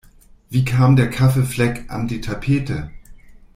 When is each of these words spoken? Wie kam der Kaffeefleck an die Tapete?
Wie 0.49 0.65
kam 0.65 0.95
der 0.95 1.11
Kaffeefleck 1.11 1.91
an 1.91 2.07
die 2.07 2.21
Tapete? 2.21 2.89